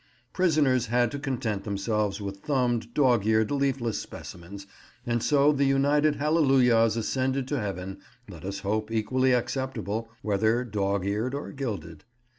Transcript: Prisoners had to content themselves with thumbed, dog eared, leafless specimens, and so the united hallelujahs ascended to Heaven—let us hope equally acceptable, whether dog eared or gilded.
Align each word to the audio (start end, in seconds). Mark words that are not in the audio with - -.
Prisoners 0.33 0.87
had 0.87 1.11
to 1.11 1.19
content 1.19 1.63
themselves 1.63 2.19
with 2.19 2.37
thumbed, 2.37 2.91
dog 2.95 3.23
eared, 3.27 3.51
leafless 3.51 3.99
specimens, 3.99 4.65
and 5.05 5.21
so 5.21 5.51
the 5.51 5.63
united 5.65 6.15
hallelujahs 6.15 6.97
ascended 6.97 7.47
to 7.47 7.59
Heaven—let 7.61 8.43
us 8.43 8.61
hope 8.61 8.89
equally 8.89 9.31
acceptable, 9.31 10.09
whether 10.23 10.63
dog 10.63 11.05
eared 11.05 11.35
or 11.35 11.51
gilded. 11.51 12.03